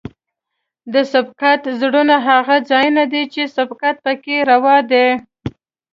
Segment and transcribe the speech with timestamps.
[0.93, 5.07] د سبقت زونونه هغه ځایونه دي چې سبقت پکې روا دی